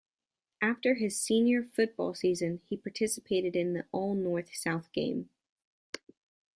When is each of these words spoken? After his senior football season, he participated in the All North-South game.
After 0.63 0.95
his 0.95 1.21
senior 1.21 1.61
football 1.63 2.15
season, 2.15 2.59
he 2.65 2.75
participated 2.75 3.55
in 3.55 3.73
the 3.73 3.85
All 3.91 4.15
North-South 4.15 4.91
game. 4.93 5.29